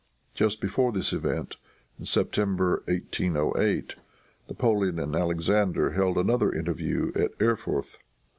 [0.33, 1.57] Just before this event,
[1.99, 3.97] in September, 1808,
[4.49, 7.99] Napoleon and Alexander held another interview at Erfurth.